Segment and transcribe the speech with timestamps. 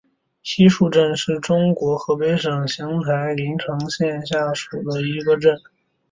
[0.41, 5.55] 西竖镇是中国河北省邢台市临城县下辖的一个镇。